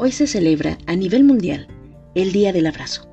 Hoy 0.00 0.12
se 0.12 0.28
celebra 0.28 0.78
a 0.86 0.94
nivel 0.94 1.24
mundial 1.24 1.66
el 2.14 2.30
Día 2.30 2.52
del 2.52 2.68
Abrazo, 2.68 3.10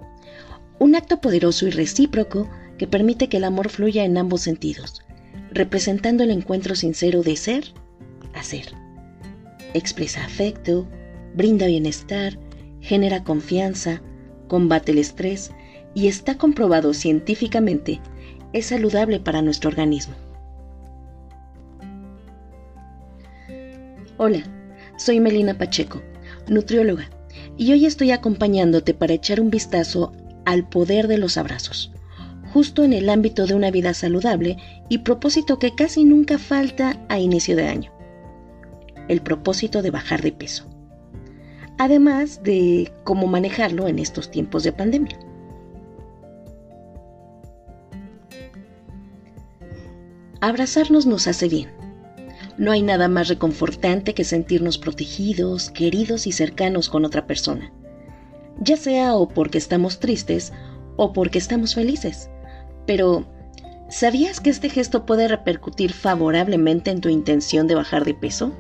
un 0.78 0.94
acto 0.94 1.20
poderoso 1.20 1.66
y 1.66 1.72
recíproco 1.72 2.48
que 2.78 2.86
permite 2.86 3.28
que 3.28 3.38
el 3.38 3.44
amor 3.44 3.70
fluya 3.70 4.06
en 4.06 4.20
ambos 4.20 4.42
sentidos, 4.42 5.02
representando 5.52 6.24
el 6.24 6.30
encuentro 6.30 6.76
sincero 6.76 7.24
de 7.24 7.38
ser 7.38 7.74
a 8.36 8.44
ser. 8.44 8.68
Expresa 9.74 10.24
afecto, 10.24 10.88
brinda 11.34 11.66
bienestar, 11.66 12.38
genera 12.82 13.24
confianza, 13.24 14.04
combate 14.48 14.92
el 14.92 15.00
estrés 15.00 15.50
y 15.96 16.08
está 16.08 16.38
comprobado 16.38 16.94
científicamente 16.94 18.00
es 18.54 18.68
saludable 18.68 19.20
para 19.20 19.42
nuestro 19.42 19.72
organismo. 19.72 20.14
Hola, 24.18 24.44
soy 24.98 25.20
Melina 25.20 25.58
Pacheco 25.58 26.04
nutrióloga, 26.48 27.10
y 27.58 27.72
hoy 27.72 27.86
estoy 27.86 28.12
acompañándote 28.12 28.94
para 28.94 29.14
echar 29.14 29.40
un 29.40 29.50
vistazo 29.50 30.14
al 30.46 30.68
poder 30.68 31.08
de 31.08 31.18
los 31.18 31.38
abrazos, 31.38 31.92
justo 32.54 32.84
en 32.84 32.94
el 32.94 33.10
ámbito 33.10 33.48
de 33.48 33.56
una 33.56 33.72
vida 33.72 33.94
saludable 33.94 34.58
y 34.90 35.00
propósito 35.00 35.60
que 35.60 35.76
casi 35.76 36.06
nunca 36.06 36.38
falta 36.38 37.00
a 37.10 37.20
inicio 37.20 37.56
de 37.56 37.68
año, 37.68 37.92
el 39.08 39.22
propósito 39.22 39.82
de 39.82 39.92
bajar 39.92 40.22
de 40.22 40.32
peso, 40.32 40.66
además 41.78 42.44
de 42.44 42.94
cómo 43.04 43.28
manejarlo 43.28 43.88
en 43.88 44.00
estos 44.00 44.32
tiempos 44.32 44.64
de 44.64 44.72
pandemia. 44.72 45.20
Abrazarnos 50.42 51.08
nos 51.08 51.28
hace 51.28 51.50
bien 51.50 51.85
no 52.58 52.72
hay 52.72 52.82
nada 52.82 53.08
más 53.08 53.28
reconfortante 53.28 54.14
que 54.14 54.24
sentirnos 54.24 54.78
protegidos, 54.78 55.70
queridos 55.70 56.28
y 56.28 56.32
cercanos 56.32 56.90
con 56.90 57.06
otra 57.06 57.28
persona, 57.28 57.72
ya 58.60 58.78
sea 58.78 59.16
o 59.16 59.28
porque 59.28 59.58
estamos 59.58 60.00
tristes 60.00 60.54
o 60.96 61.12
porque 61.12 61.38
estamos 61.38 61.76
felices. 61.76 62.30
Pero, 62.86 63.26
¿sabías 63.90 64.40
que 64.40 64.50
este 64.50 64.70
gesto 64.70 65.06
puede 65.06 65.28
repercutir 65.28 65.92
favorablemente 65.92 66.92
en 66.92 67.02
tu 67.02 67.10
intención 67.10 67.68
de 67.68 67.76
bajar 67.76 68.06
de 68.06 68.14
peso? 68.14 68.54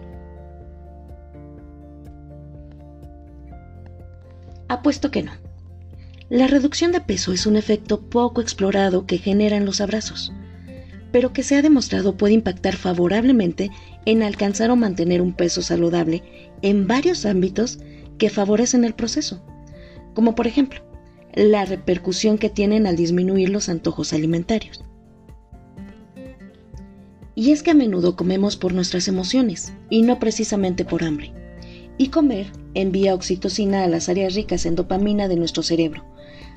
Apuesto 4.67 5.11
que 5.11 5.23
no. 5.23 5.31
La 6.27 6.47
reducción 6.47 6.91
de 6.91 7.01
peso 7.01 7.31
es 7.31 7.45
un 7.45 7.55
efecto 7.55 8.01
poco 8.01 8.41
explorado 8.41 9.05
que 9.05 9.19
generan 9.19 9.63
los 9.63 9.79
abrazos 9.79 10.33
pero 11.15 11.31
que 11.31 11.43
se 11.43 11.55
ha 11.55 11.61
demostrado 11.61 12.17
puede 12.17 12.33
impactar 12.33 12.75
favorablemente 12.75 13.71
en 14.05 14.21
alcanzar 14.21 14.69
o 14.69 14.75
mantener 14.75 15.21
un 15.21 15.31
peso 15.31 15.61
saludable 15.61 16.23
en 16.61 16.87
varios 16.87 17.25
ámbitos 17.25 17.79
que 18.17 18.29
favorecen 18.29 18.83
el 18.83 18.95
proceso, 18.95 19.41
como 20.13 20.35
por 20.35 20.45
ejemplo 20.45 20.81
la 21.33 21.63
repercusión 21.63 22.37
que 22.37 22.49
tienen 22.49 22.85
al 22.85 22.97
disminuir 22.97 23.47
los 23.47 23.69
antojos 23.69 24.11
alimentarios. 24.11 24.83
Y 27.33 27.51
es 27.51 27.63
que 27.63 27.71
a 27.71 27.75
menudo 27.75 28.17
comemos 28.17 28.57
por 28.57 28.73
nuestras 28.73 29.07
emociones 29.07 29.71
y 29.89 30.01
no 30.01 30.19
precisamente 30.19 30.83
por 30.83 31.05
hambre. 31.05 31.31
Y 31.97 32.09
comer 32.09 32.47
envía 32.73 33.15
oxitocina 33.15 33.85
a 33.85 33.87
las 33.87 34.09
áreas 34.09 34.35
ricas 34.35 34.65
en 34.65 34.75
dopamina 34.75 35.29
de 35.29 35.37
nuestro 35.37 35.63
cerebro, 35.63 36.03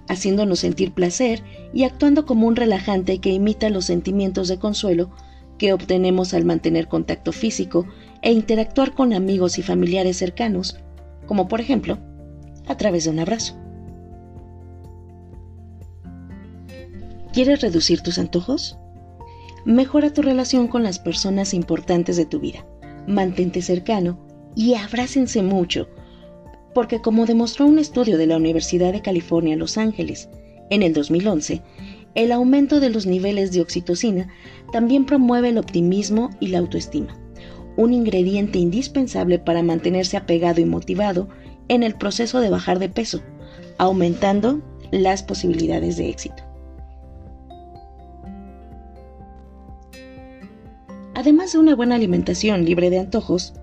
haciéndonos 0.09 0.61
sentir 0.61 0.92
placer 0.92 1.42
y 1.73 1.84
actuando 1.84 2.27
como 2.27 2.47
un 2.47 2.56
relajante 2.56 3.19
que 3.19 3.33
imita 3.33 3.70
los 3.70 3.84
sentimientos 3.84 4.48
de 4.48 4.59
consuelo 4.59 5.11
que 5.59 5.73
obtenemos 5.73 6.34
al 6.34 6.45
mantener 6.45 6.89
contacto 6.89 7.33
físico 7.33 7.87
e 8.23 8.33
interactuar 8.33 8.95
con 8.95 9.12
amigos 9.12 9.59
y 9.59 9.62
familiares 9.62 10.16
cercanos, 10.16 10.78
como 11.27 11.49
por 11.49 11.60
ejemplo 11.60 11.99
a 12.66 12.77
través 12.77 13.05
de 13.05 13.10
un 13.10 13.19
abrazo. 13.19 13.56
¿Quieres 17.33 17.60
reducir 17.60 18.00
tus 18.00 18.19
antojos? 18.19 18.78
Mejora 19.65 20.12
tu 20.12 20.22
relación 20.22 20.69
con 20.69 20.83
las 20.83 20.99
personas 20.99 21.54
importantes 21.54 22.16
de 22.16 22.25
tu 22.25 22.41
vida. 22.41 22.65
Mantente 23.06 23.62
cercano 23.62 24.19
y 24.54 24.75
abrácense 24.75 25.43
mucho 25.43 25.88
porque 26.78 27.00
como 27.00 27.27
demostró 27.27 27.66
un 27.66 27.81
estudio 27.81 28.19
de 28.19 28.28
la 28.28 28.37
Universidad 28.37 28.93
de 28.93 29.03
California 29.03 29.56
Los 29.56 29.77
Ángeles 29.77 30.28
en 30.71 30.84
el 30.84 30.93
2011, 30.93 31.61
el 32.15 32.31
aumento 32.31 32.78
de 32.78 32.89
los 32.89 33.05
niveles 33.05 33.50
de 33.50 33.61
oxitocina 33.61 34.28
también 34.71 35.05
promueve 35.05 35.49
el 35.49 35.59
optimismo 35.59 36.31
y 36.39 36.47
la 36.47 36.61
autoestima, 36.61 37.19
un 37.77 37.93
ingrediente 37.93 38.61
indispensable 38.61 39.41
para 39.41 39.65
mantenerse 39.65 40.16
apegado 40.16 40.61
y 40.61 40.66
motivado 40.66 41.28
en 41.66 41.83
el 41.83 41.97
proceso 41.97 42.39
de 42.39 42.49
bajar 42.49 42.78
de 42.78 42.89
peso, 42.89 43.22
aumentando 43.78 44.62
las 44.93 45.25
posibilidades 45.25 45.97
de 45.97 46.09
éxito. 46.10 46.45
Además 51.16 51.55
de 51.55 51.59
una 51.59 51.75
buena 51.75 51.97
alimentación 51.97 52.65
libre 52.65 52.89
de 52.89 53.00
antojos, 53.00 53.55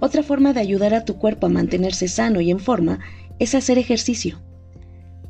otra 0.00 0.22
forma 0.22 0.52
de 0.52 0.60
ayudar 0.60 0.94
a 0.94 1.04
tu 1.04 1.16
cuerpo 1.16 1.46
a 1.46 1.50
mantenerse 1.50 2.08
sano 2.08 2.40
y 2.40 2.50
en 2.50 2.58
forma 2.58 3.00
es 3.38 3.54
hacer 3.54 3.78
ejercicio. 3.78 4.40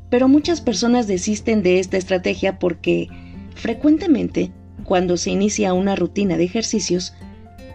Pero 0.09 0.27
muchas 0.27 0.61
personas 0.61 1.07
desisten 1.07 1.63
de 1.63 1.79
esta 1.79 1.97
estrategia 1.97 2.59
porque 2.59 3.07
frecuentemente, 3.55 4.51
cuando 4.83 5.17
se 5.17 5.31
inicia 5.31 5.73
una 5.73 5.95
rutina 5.95 6.37
de 6.37 6.45
ejercicios, 6.45 7.13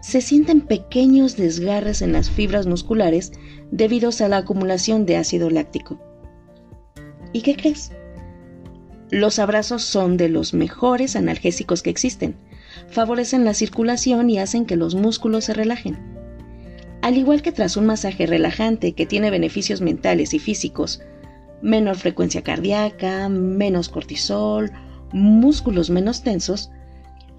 se 0.01 0.21
sienten 0.21 0.63
pequeños 0.63 1.37
desgarres 1.37 2.03
en 2.03 2.13
las 2.13 2.31
fibras 2.31 2.67
musculares 2.67 3.33
debido 3.71 4.11
a 4.19 4.29
la 4.29 4.39
acumulación 4.39 5.07
de 5.07 5.17
ácido 5.17 5.49
láctico. 5.51 6.01
¿Y 7.33 7.43
qué 7.43 7.55
crees? 7.57 7.93
Los 9.11 9.39
abrazos 9.39 9.83
son 9.83 10.17
de 10.17 10.29
los 10.29 10.55
mejores 10.55 11.17
analgésicos 11.17 11.83
que 11.83 11.91
existen. 11.91 12.35
Favorecen 12.89 13.45
la 13.45 13.55
circulación 13.55 14.31
y 14.31 14.39
hacen 14.39 14.65
que 14.65 14.77
los 14.77 14.95
músculos 14.95 15.45
se 15.45 15.55
relajen. 15.55 16.12
Al 17.03 17.19
igual 17.19 17.43
que 17.43 17.51
tras 17.51 17.77
un 17.77 17.87
masaje 17.87 18.27
relajante 18.27 18.93
que 18.93 19.07
tiene 19.07 19.31
beneficios 19.31 19.81
mentales 19.81 20.35
y 20.35 20.39
físicos, 20.39 21.03
menor 21.61 21.97
frecuencia 21.97 22.43
cardíaca, 22.43 23.29
menos 23.29 23.89
cortisol, 23.89 24.71
músculos 25.12 25.91
menos 25.91 26.23
tensos, 26.23 26.71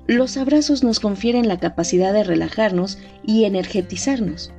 los 0.06 0.36
abrazos 0.36 0.84
nos 0.84 1.00
confieren 1.00 1.48
la 1.48 1.60
capacidad 1.60 2.12
de 2.12 2.26
relajarnos 2.26 3.00
y 3.26 3.46
energetizarnos. 3.46 4.52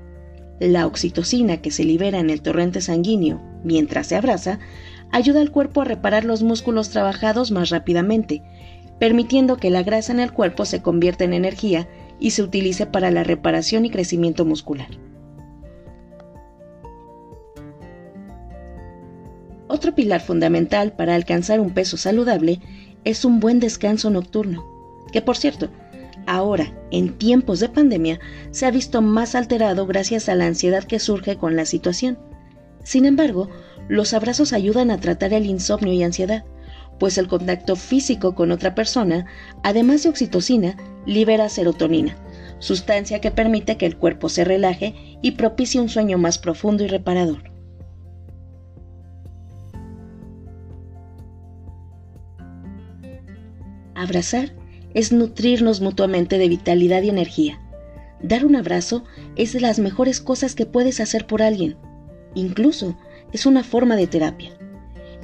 La 0.58 0.86
oxitocina 0.86 1.58
que 1.58 1.70
se 1.70 1.84
libera 1.84 2.18
en 2.18 2.30
el 2.30 2.40
torrente 2.40 2.80
sanguíneo 2.80 3.42
mientras 3.62 4.06
se 4.06 4.16
abraza 4.16 4.58
ayuda 5.12 5.42
al 5.42 5.50
cuerpo 5.50 5.82
a 5.82 5.84
reparar 5.84 6.24
los 6.24 6.42
músculos 6.42 6.88
trabajados 6.88 7.50
más 7.50 7.68
rápidamente, 7.68 8.42
permitiendo 8.98 9.58
que 9.58 9.68
la 9.68 9.82
grasa 9.82 10.12
en 10.12 10.20
el 10.20 10.32
cuerpo 10.32 10.64
se 10.64 10.80
convierta 10.80 11.24
en 11.24 11.34
energía 11.34 11.88
y 12.18 12.30
se 12.30 12.42
utilice 12.42 12.86
para 12.86 13.10
la 13.10 13.24
reparación 13.24 13.84
y 13.84 13.90
crecimiento 13.90 14.44
muscular. 14.44 14.88
Otro 19.68 19.94
pilar 19.94 20.20
fundamental 20.20 20.92
para 20.92 21.14
alcanzar 21.14 21.60
un 21.60 21.70
peso 21.70 21.96
saludable 21.96 22.60
es 23.04 23.24
un 23.24 23.40
buen 23.40 23.60
descanso 23.60 24.10
nocturno, 24.10 24.64
que 25.12 25.20
por 25.20 25.36
cierto, 25.36 25.68
ahora, 26.26 26.72
en 26.90 27.18
tiempos 27.18 27.60
de 27.60 27.68
pandemia, 27.68 28.20
se 28.50 28.66
ha 28.66 28.70
visto 28.70 29.02
más 29.02 29.34
alterado 29.34 29.86
gracias 29.86 30.28
a 30.28 30.34
la 30.34 30.46
ansiedad 30.46 30.84
que 30.84 30.98
surge 30.98 31.36
con 31.36 31.56
la 31.56 31.64
situación. 31.64 32.18
Sin 32.82 33.04
embargo, 33.04 33.48
los 33.88 34.14
abrazos 34.14 34.52
ayudan 34.52 34.90
a 34.90 35.00
tratar 35.00 35.32
el 35.32 35.46
insomnio 35.46 35.92
y 35.92 36.02
ansiedad, 36.02 36.44
pues 36.98 37.18
el 37.18 37.28
contacto 37.28 37.76
físico 37.76 38.34
con 38.34 38.52
otra 38.52 38.74
persona, 38.74 39.26
además 39.62 40.02
de 40.02 40.10
oxitocina, 40.10 40.76
libera 41.06 41.48
serotonina, 41.48 42.16
sustancia 42.58 43.20
que 43.20 43.30
permite 43.30 43.76
que 43.76 43.86
el 43.86 43.96
cuerpo 43.96 44.28
se 44.28 44.44
relaje 44.44 44.94
y 45.22 45.32
propicie 45.32 45.80
un 45.80 45.88
sueño 45.88 46.18
más 46.18 46.38
profundo 46.38 46.84
y 46.84 46.88
reparador. 46.88 47.50
Abrazar 53.94 54.52
es 54.92 55.12
nutrirnos 55.12 55.80
mutuamente 55.80 56.38
de 56.38 56.48
vitalidad 56.48 57.02
y 57.02 57.10
energía. 57.10 57.60
Dar 58.22 58.44
un 58.44 58.56
abrazo 58.56 59.04
es 59.36 59.52
de 59.52 59.60
las 59.60 59.78
mejores 59.78 60.20
cosas 60.20 60.54
que 60.54 60.66
puedes 60.66 61.00
hacer 61.00 61.26
por 61.26 61.42
alguien. 61.42 61.76
Incluso 62.34 62.96
es 63.32 63.46
una 63.46 63.62
forma 63.62 63.96
de 63.96 64.06
terapia. 64.06 64.50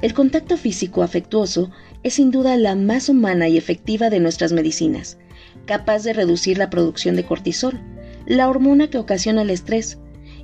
El 0.03 0.15
contacto 0.15 0.57
físico 0.57 1.03
afectuoso 1.03 1.71
es 2.03 2.15
sin 2.15 2.31
duda 2.31 2.57
la 2.57 2.75
más 2.75 3.11
humana 3.11 3.49
y 3.49 3.59
efectiva 3.59 4.09
de 4.09 4.19
nuestras 4.19 4.53
medicinas, 4.53 5.19
capaz 5.67 6.05
de 6.05 6.15
reducir 6.15 6.57
la 6.57 6.71
producción 6.71 7.17
de 7.17 7.25
cortisol, 7.25 7.79
la 8.27 8.49
hormona 8.49 8.89
que 8.89 8.99
ocasiona 8.99 9.43
el 9.43 9.51
estrés, 9.51 9.99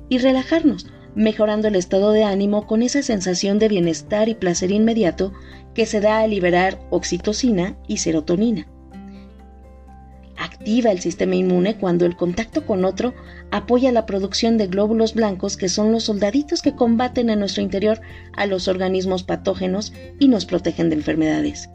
y 0.09 0.19
relajarnos, 0.19 0.87
mejorando 1.15 1.67
el 1.67 1.75
estado 1.75 2.11
de 2.11 2.23
ánimo 2.23 2.67
con 2.67 2.83
esa 2.83 3.01
sensación 3.01 3.57
de 3.57 3.67
bienestar 3.67 4.29
y 4.29 4.35
placer 4.35 4.71
inmediato 4.71 5.33
que 5.73 5.87
se 5.87 6.01
da 6.01 6.19
al 6.19 6.29
liberar 6.29 6.79
oxitocina 6.91 7.77
y 7.87 7.97
serotonina. 7.97 8.67
Activa 10.57 10.91
el 10.91 10.99
sistema 10.99 11.35
inmune 11.35 11.77
cuando 11.77 12.05
el 12.05 12.15
contacto 12.15 12.65
con 12.65 12.83
otro 12.83 13.13
apoya 13.51 13.91
la 13.91 14.05
producción 14.05 14.57
de 14.57 14.67
glóbulos 14.67 15.13
blancos 15.13 15.55
que 15.55 15.69
son 15.69 15.91
los 15.91 16.05
soldaditos 16.05 16.61
que 16.61 16.73
combaten 16.73 17.29
en 17.29 17.39
nuestro 17.39 17.61
interior 17.61 18.01
a 18.35 18.47
los 18.47 18.67
organismos 18.67 19.23
patógenos 19.23 19.93
y 20.19 20.27
nos 20.27 20.45
protegen 20.45 20.89
de 20.89 20.95
enfermedades. 20.95 21.69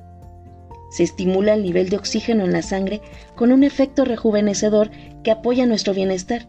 Se 0.91 1.05
estimula 1.05 1.55
el 1.55 1.63
nivel 1.63 1.91
de 1.91 1.97
oxígeno 1.97 2.45
en 2.45 2.53
la 2.53 2.63
sangre 2.63 3.01
con 3.37 3.53
un 3.53 3.63
efecto 3.63 4.05
rejuvenecedor 4.05 4.91
que 5.23 5.31
apoya 5.31 5.65
nuestro 5.65 5.95
bienestar 5.95 6.49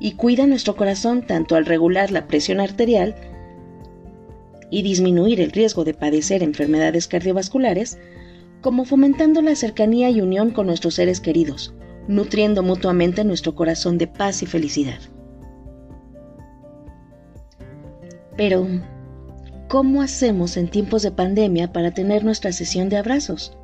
y 0.00 0.12
cuida 0.12 0.46
nuestro 0.46 0.76
corazón 0.76 1.26
tanto 1.26 1.56
al 1.56 1.66
regular 1.66 2.10
la 2.10 2.26
presión 2.26 2.58
arterial 2.58 3.14
y 4.70 4.82
disminuir 4.82 5.40
el 5.40 5.52
riesgo 5.52 5.84
de 5.84 5.94
padecer 5.94 6.42
enfermedades 6.42 7.06
cardiovasculares, 7.06 7.98
como 8.66 8.84
fomentando 8.84 9.42
la 9.42 9.54
cercanía 9.54 10.10
y 10.10 10.20
unión 10.20 10.50
con 10.50 10.66
nuestros 10.66 10.94
seres 10.94 11.20
queridos, 11.20 11.72
nutriendo 12.08 12.64
mutuamente 12.64 13.22
nuestro 13.22 13.54
corazón 13.54 13.96
de 13.96 14.08
paz 14.08 14.42
y 14.42 14.46
felicidad. 14.46 14.98
Pero, 18.36 18.66
¿cómo 19.68 20.02
hacemos 20.02 20.56
en 20.56 20.66
tiempos 20.66 21.02
de 21.02 21.12
pandemia 21.12 21.72
para 21.72 21.92
tener 21.92 22.24
nuestra 22.24 22.50
sesión 22.50 22.88
de 22.88 22.96
abrazos? 22.96 23.56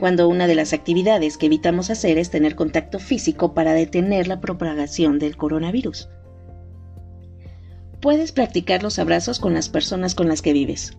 Cuando 0.00 0.26
una 0.26 0.46
de 0.46 0.54
las 0.54 0.72
actividades 0.72 1.36
que 1.36 1.44
evitamos 1.44 1.90
hacer 1.90 2.16
es 2.16 2.30
tener 2.30 2.56
contacto 2.56 2.98
físico 2.98 3.52
para 3.52 3.74
detener 3.74 4.26
la 4.26 4.40
propagación 4.40 5.18
del 5.18 5.36
coronavirus. 5.36 6.08
Puedes 8.00 8.32
practicar 8.32 8.82
los 8.82 8.98
abrazos 8.98 9.38
con 9.38 9.52
las 9.52 9.68
personas 9.68 10.14
con 10.14 10.28
las 10.28 10.40
que 10.40 10.54
vives, 10.54 10.96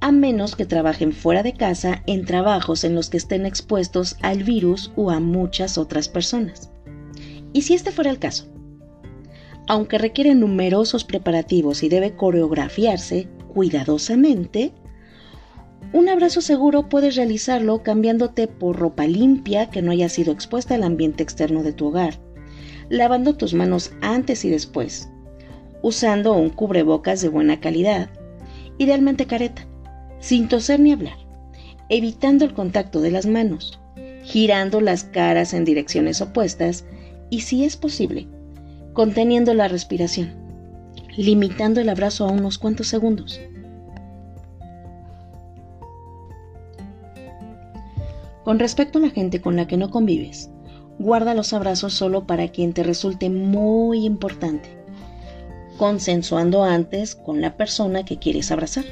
a 0.00 0.12
menos 0.12 0.56
que 0.56 0.66
trabajen 0.66 1.12
fuera 1.12 1.42
de 1.42 1.52
casa 1.52 2.02
en 2.06 2.24
trabajos 2.24 2.84
en 2.84 2.94
los 2.94 3.10
que 3.10 3.18
estén 3.18 3.46
expuestos 3.46 4.16
al 4.22 4.44
virus 4.44 4.92
o 4.96 5.10
a 5.10 5.20
muchas 5.20 5.78
otras 5.78 6.08
personas. 6.08 6.70
Y 7.52 7.62
si 7.62 7.74
este 7.74 7.92
fuera 7.92 8.10
el 8.10 8.18
caso, 8.18 8.46
aunque 9.68 9.98
requiere 9.98 10.34
numerosos 10.34 11.04
preparativos 11.04 11.82
y 11.82 11.88
debe 11.88 12.16
coreografiarse 12.16 13.28
cuidadosamente, 13.52 14.72
un 15.92 16.08
abrazo 16.08 16.40
seguro 16.40 16.88
puedes 16.88 17.16
realizarlo 17.16 17.82
cambiándote 17.82 18.46
por 18.46 18.76
ropa 18.76 19.06
limpia 19.06 19.70
que 19.70 19.82
no 19.82 19.90
haya 19.90 20.08
sido 20.08 20.32
expuesta 20.32 20.74
al 20.74 20.84
ambiente 20.84 21.22
externo 21.22 21.62
de 21.62 21.72
tu 21.72 21.88
hogar, 21.88 22.20
lavando 22.88 23.36
tus 23.36 23.54
manos 23.54 23.92
antes 24.00 24.44
y 24.44 24.50
después, 24.50 25.08
usando 25.82 26.32
un 26.32 26.50
cubrebocas 26.50 27.20
de 27.20 27.28
buena 27.28 27.60
calidad, 27.60 28.10
idealmente 28.78 29.26
careta, 29.26 29.66
sin 30.20 30.48
toser 30.48 30.80
ni 30.80 30.92
hablar, 30.92 31.16
evitando 31.88 32.44
el 32.44 32.54
contacto 32.54 33.00
de 33.00 33.10
las 33.10 33.26
manos, 33.26 33.80
girando 34.22 34.80
las 34.80 35.04
caras 35.04 35.54
en 35.54 35.64
direcciones 35.64 36.20
opuestas 36.20 36.84
y, 37.30 37.40
si 37.40 37.64
es 37.64 37.76
posible, 37.76 38.28
conteniendo 38.92 39.54
la 39.54 39.68
respiración, 39.68 40.34
limitando 41.16 41.80
el 41.80 41.88
abrazo 41.88 42.26
a 42.26 42.32
unos 42.32 42.58
cuantos 42.58 42.86
segundos. 42.86 43.40
Con 48.44 48.58
respecto 48.58 48.98
a 48.98 49.02
la 49.02 49.10
gente 49.10 49.40
con 49.40 49.56
la 49.56 49.66
que 49.66 49.76
no 49.76 49.90
convives, 49.90 50.50
guarda 50.98 51.34
los 51.34 51.52
abrazos 51.52 51.94
solo 51.94 52.26
para 52.26 52.48
quien 52.48 52.72
te 52.72 52.82
resulte 52.82 53.30
muy 53.30 54.04
importante, 54.04 54.68
consensuando 55.78 56.64
antes 56.64 57.14
con 57.14 57.40
la 57.40 57.56
persona 57.56 58.04
que 58.04 58.18
quieres 58.18 58.50
abrazar. 58.50 58.84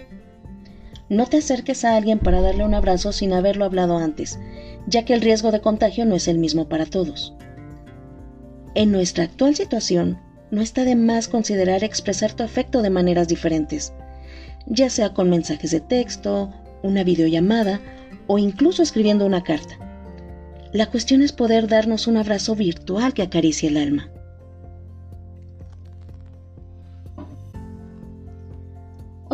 No 1.08 1.26
te 1.26 1.38
acerques 1.38 1.84
a 1.84 1.96
alguien 1.96 2.18
para 2.18 2.40
darle 2.40 2.64
un 2.64 2.74
abrazo 2.74 3.12
sin 3.12 3.32
haberlo 3.32 3.64
hablado 3.64 3.96
antes, 3.96 4.38
ya 4.86 5.04
que 5.04 5.14
el 5.14 5.22
riesgo 5.22 5.50
de 5.52 5.60
contagio 5.60 6.04
no 6.04 6.14
es 6.14 6.28
el 6.28 6.38
mismo 6.38 6.68
para 6.68 6.84
todos. 6.84 7.34
En 8.74 8.92
nuestra 8.92 9.24
actual 9.24 9.56
situación, 9.56 10.18
no 10.50 10.60
está 10.60 10.84
de 10.84 10.96
más 10.96 11.28
considerar 11.28 11.82
expresar 11.82 12.32
tu 12.32 12.42
afecto 12.42 12.82
de 12.82 12.90
maneras 12.90 13.28
diferentes, 13.28 13.92
ya 14.66 14.90
sea 14.90 15.14
con 15.14 15.30
mensajes 15.30 15.70
de 15.70 15.80
texto, 15.80 16.52
una 16.82 17.04
videollamada 17.04 17.80
o 18.26 18.38
incluso 18.38 18.82
escribiendo 18.82 19.24
una 19.26 19.42
carta. 19.42 19.78
La 20.72 20.86
cuestión 20.86 21.22
es 21.22 21.32
poder 21.32 21.66
darnos 21.66 22.06
un 22.06 22.18
abrazo 22.18 22.54
virtual 22.54 23.14
que 23.14 23.22
acaricie 23.22 23.70
el 23.70 23.78
alma. 23.78 24.10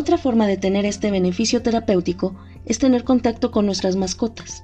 Otra 0.05 0.19
forma 0.19 0.47
de 0.47 0.59
tener 0.59 0.85
este 0.85 1.11
beneficio 1.11 1.63
terapéutico 1.63 2.37
es 2.67 2.79
tener 2.79 3.05
contacto 3.05 3.51
con 3.51 3.65
nuestras 3.65 3.97
mascotas, 3.97 4.63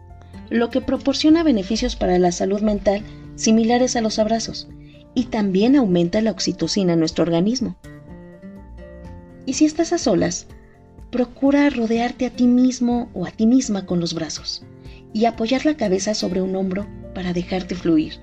lo 0.51 0.69
que 0.69 0.83
proporciona 0.83 1.43
beneficios 1.43 1.97
para 1.97 2.19
la 2.19 2.31
salud 2.31 2.61
mental 2.61 3.03
similares 3.37 3.97
a 3.97 4.03
los 4.03 4.19
abrazos 4.19 4.69
y 5.15 5.25
también 5.25 5.77
aumenta 5.77 6.21
la 6.21 6.31
oxitocina 6.31 6.93
en 6.93 6.99
nuestro 6.99 7.23
organismo. 7.23 7.79
Y 9.47 9.55
si 9.55 9.65
estás 9.65 9.95
a 9.95 9.99
solas, 9.99 10.47
procura 11.11 11.71
rodearte 11.71 12.27
a 12.27 12.31
ti 12.31 12.47
mismo 12.47 13.09
o 13.15 13.25
a 13.25 13.31
ti 13.31 13.47
misma 13.47 13.87
con 13.87 13.99
los 13.99 14.13
brazos 14.13 14.63
y 15.15 15.25
apoyar 15.25 15.65
la 15.65 15.79
cabeza 15.79 16.13
sobre 16.13 16.43
un 16.43 16.55
hombro 16.55 16.87
para 17.15 17.33
dejarte 17.33 17.75
fluir. 17.75 18.21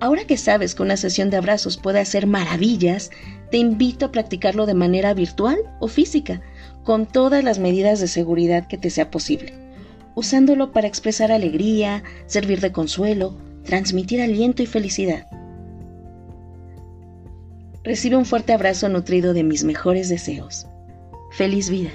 Ahora 0.00 0.24
que 0.24 0.36
sabes 0.36 0.74
que 0.74 0.82
una 0.82 0.96
sesión 0.96 1.30
de 1.30 1.36
abrazos 1.36 1.76
puede 1.76 2.00
hacer 2.00 2.26
maravillas, 2.26 3.10
te 3.50 3.56
invito 3.56 4.06
a 4.06 4.12
practicarlo 4.12 4.66
de 4.66 4.74
manera 4.74 5.14
virtual 5.14 5.58
o 5.80 5.88
física, 5.88 6.40
con 6.84 7.06
todas 7.06 7.44
las 7.44 7.58
medidas 7.58 8.00
de 8.00 8.08
seguridad 8.08 8.66
que 8.66 8.78
te 8.78 8.90
sea 8.90 9.10
posible, 9.10 9.52
usándolo 10.14 10.72
para 10.72 10.88
expresar 10.88 11.32
alegría, 11.32 12.02
servir 12.26 12.60
de 12.60 12.72
consuelo, 12.72 13.36
transmitir 13.64 14.22
aliento 14.22 14.62
y 14.62 14.66
felicidad. 14.66 15.26
Recibe 17.84 18.16
un 18.16 18.24
fuerte 18.24 18.52
abrazo 18.52 18.88
nutrido 18.88 19.32
de 19.32 19.44
mis 19.44 19.64
mejores 19.64 20.08
deseos. 20.08 20.66
Feliz 21.30 21.70
vida. 21.70 21.90